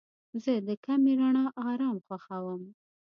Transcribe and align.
زه 0.43 0.53
د 0.67 0.69
کمې 0.85 1.13
رڼا 1.19 1.45
آرام 1.69 1.97
خوښوم. 2.05 2.61